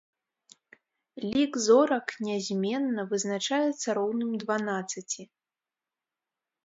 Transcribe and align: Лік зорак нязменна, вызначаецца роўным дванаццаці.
Лік 1.33 1.53
зорак 1.65 2.05
нязменна, 2.27 3.01
вызначаецца 3.13 3.87
роўным 4.01 4.31
дванаццаці. 4.45 5.23